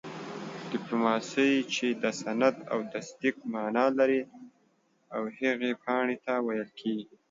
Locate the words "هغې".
5.37-5.71